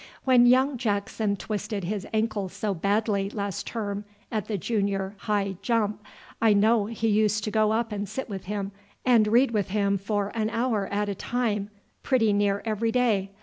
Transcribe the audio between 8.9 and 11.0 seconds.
and read with him for an hour